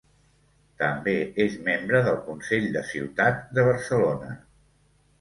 [0.83, 1.13] També
[1.45, 4.37] és membre del Consell de Ciutat de Barcelona.